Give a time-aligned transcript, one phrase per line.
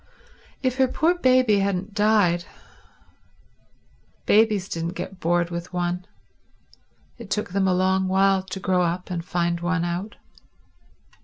[0.63, 2.45] If her poor baby hadn't died...
[4.25, 6.07] babies didn't get bored with one,
[7.19, 10.15] it took them a long while to grow up and find one out.